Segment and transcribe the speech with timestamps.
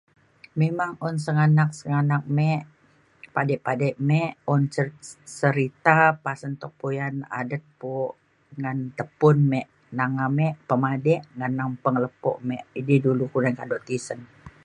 [0.61, 2.61] memang un senganak senganak mik,
[3.35, 4.21] padik padik me
[4.53, 4.83] un se
[5.39, 7.95] serita pasen tuk puyan adet pu
[8.61, 9.67] ngan tepun mik
[9.97, 12.95] nang amik pemadik na ngan pengelepok mik na idi
[13.31, 14.19] kelunan kaduk tisen.